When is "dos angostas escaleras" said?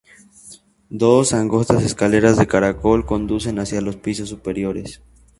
0.89-2.35